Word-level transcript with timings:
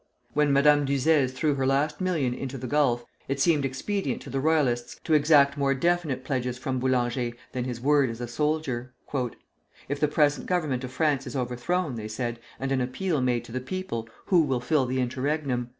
When 0.33 0.51
Madame 0.51 0.83
d'Uzès 0.83 1.29
threw 1.29 1.53
her 1.53 1.67
last 1.67 2.01
million 2.01 2.33
into 2.33 2.57
the 2.57 2.65
gulf, 2.65 3.05
it 3.27 3.39
seemed 3.39 3.63
expedient 3.65 4.19
to 4.23 4.31
the 4.31 4.39
Royalists 4.39 4.99
to 5.03 5.13
exact 5.13 5.59
more 5.59 5.75
definite 5.75 6.23
pledges 6.23 6.57
from 6.57 6.79
Boulanger 6.79 7.33
than 7.51 7.65
his 7.65 7.79
word 7.79 8.09
as 8.09 8.19
a 8.19 8.27
soldier. 8.27 8.95
"If 9.87 9.99
the 9.99 10.07
present 10.07 10.47
Government 10.47 10.83
of 10.83 10.91
France 10.91 11.27
is 11.27 11.35
overthrown," 11.35 11.97
they 11.97 12.07
said, 12.07 12.39
"and 12.59 12.71
an 12.71 12.81
appeal 12.81 13.21
made 13.21 13.45
to 13.45 13.51
the 13.51 13.61
people, 13.61 14.09
who 14.25 14.41
will 14.41 14.59
fill 14.59 14.87
the 14.87 14.99
interregnum? 14.99 15.69